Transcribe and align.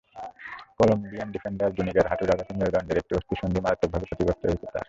Colombian 0.77 1.29
defender 1.35 1.69
জুনিগার 1.77 2.09
হাঁটুর 2.09 2.33
আঘাতে 2.33 2.53
মেরুদণ্ডের 2.53 2.97
একটি 2.97 3.13
অস্থিসন্ধি 3.15 3.59
মারাত্মকভাবে 3.61 4.05
ক্ষতিগ্রস্ত 4.07 4.41
হয়েছে 4.43 4.65
তাঁর। 4.65 4.79